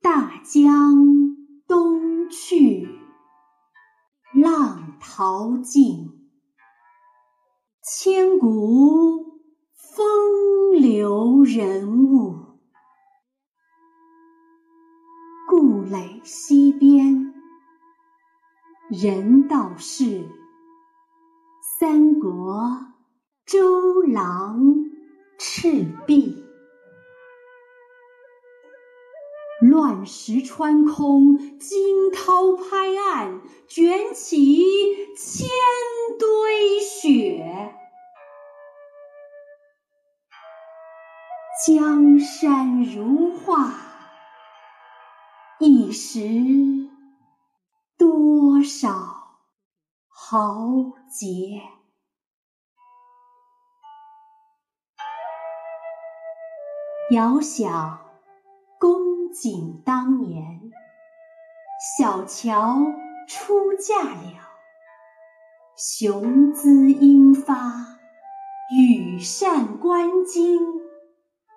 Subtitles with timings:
[0.00, 0.94] 大江
[1.66, 2.88] 东去，
[4.34, 6.30] 浪淘尽，
[7.82, 12.36] 千古风流人物。
[15.48, 17.05] 故垒西边。
[18.88, 20.28] 人道是
[21.80, 22.86] 三国
[23.44, 24.60] 周郎
[25.40, 26.44] 赤壁。
[29.60, 34.62] 乱石穿空，惊涛拍岸，卷起
[35.16, 35.48] 千
[36.20, 37.74] 堆雪。
[41.66, 43.72] 江山如画，
[45.58, 46.20] 一时
[48.66, 49.38] 少
[50.08, 50.66] 豪
[51.08, 51.62] 杰。
[57.12, 58.04] 遥想。
[58.78, 60.70] 公瑾当年，
[61.96, 62.76] 小乔
[63.26, 64.50] 出嫁了，
[65.74, 67.98] 雄姿英发，
[68.76, 70.60] 羽扇纶巾，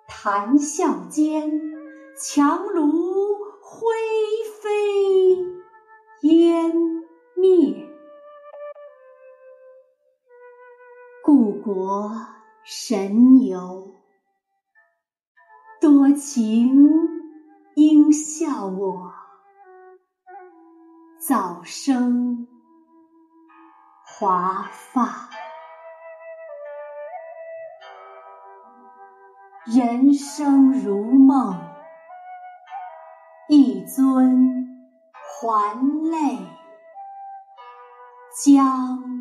[0.08, 1.50] 谈笑间，
[2.16, 2.89] 樯橹
[11.42, 12.12] 故国
[12.64, 13.94] 神游，
[15.80, 16.70] 多情。
[17.76, 19.10] 应笑我
[21.18, 22.46] 早生
[24.04, 25.30] 华发，
[29.64, 31.58] 人生如梦，
[33.48, 34.68] 一尊
[35.14, 36.38] 还酹
[38.44, 39.19] 江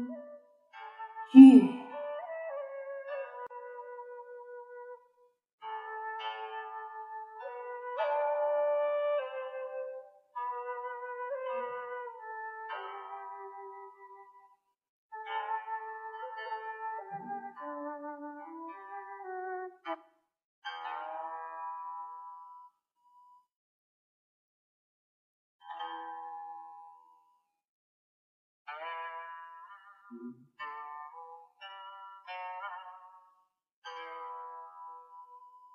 [30.11, 30.58] Mm-hmm.